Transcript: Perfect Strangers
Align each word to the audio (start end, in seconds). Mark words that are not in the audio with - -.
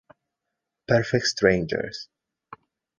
Perfect 0.87 1.27
Strangers 1.27 2.09